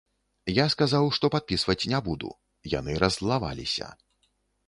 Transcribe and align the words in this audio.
Я 0.51 0.63
сказаў, 0.73 1.09
што 1.17 1.29
падпісваць 1.35 1.89
не 1.91 1.99
буду, 2.07 2.31
яны 2.73 2.95
раззлаваліся. 3.03 3.91